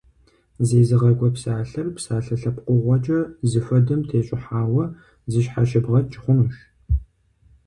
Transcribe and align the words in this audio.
Зезыгъакӏуэ 0.67 1.29
псалъэр 1.33 1.87
псалъэ 1.95 2.35
лъэпкъыгъуэкӏэ 2.41 3.19
зыхуэдэм 3.49 4.01
тещӏыхьауэ 4.09 4.83
зыщхьэщыбгъэкӏ 5.31 6.17
хъунущ. 6.23 6.55